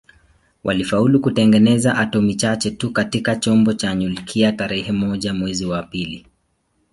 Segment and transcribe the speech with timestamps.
[0.63, 6.25] Walifaulu kutengeneza atomi chache tu katika chombo cha nyuklia tarehe moja mwezi wa pili